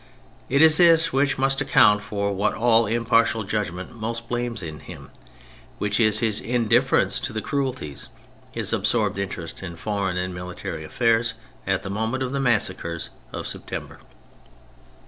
[0.49, 5.11] It is this which must account for what all impartial judgment most blames in him,
[5.77, 8.09] which is, his in difference to the cruelties,
[8.51, 11.35] his absorbed interest in foreign and military affairs,
[11.67, 13.99] at the moment of the Massacres of September.